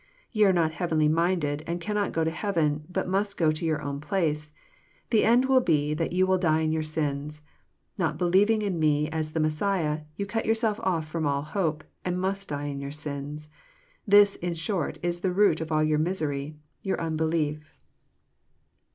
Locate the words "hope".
11.43-11.83